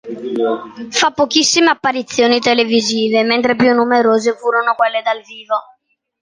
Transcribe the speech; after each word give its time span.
Fa 0.89 1.11
pochissime 1.11 1.69
apparizioni 1.69 2.39
televisive, 2.39 3.21
mentre 3.21 3.55
più 3.55 3.71
numerose 3.71 4.35
furono 4.35 4.73
quelle 4.73 5.03
dal 5.03 5.21
vivo. 5.21 5.57